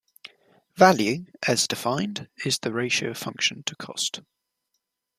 [0.77, 4.21] Value, as defined, is the ratio of function to cost.